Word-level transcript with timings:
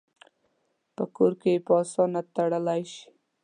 په 0.95 1.03
کور 1.15 1.31
کې 1.41 1.49
یې 1.55 1.59
په 1.65 1.71
آسانه 1.81 2.21
تړلی 2.35 2.81
شي. 2.93 3.05